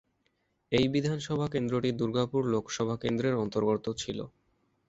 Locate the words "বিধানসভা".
0.93-1.47